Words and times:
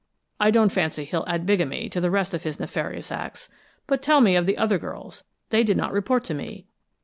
"I 0.39 0.49
don't 0.49 0.71
fancy 0.71 1.03
he'll 1.03 1.23
add 1.27 1.45
bigamy 1.45 1.87
to 1.89 2.01
the 2.01 2.09
rest 2.09 2.33
of 2.33 2.41
his 2.41 2.59
nefarious 2.59 3.11
acts. 3.11 3.49
But 3.85 4.01
tell 4.01 4.19
me 4.19 4.35
of 4.35 4.47
the 4.47 4.57
other 4.57 4.79
girls. 4.79 5.23
They 5.51 5.63
did 5.63 5.77
not 5.77 5.93
report 5.93 6.23
to 6.23 6.33
me." 6.33 6.65